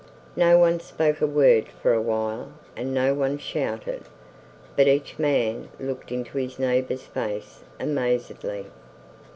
[0.35, 4.05] No one spoke a word for a while and no one shouted,
[4.75, 8.65] but each man looked into his neighbor's face amazedly.